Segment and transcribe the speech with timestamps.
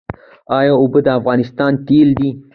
[0.59, 2.29] آیا اوبه د افغانستان تیل دي؟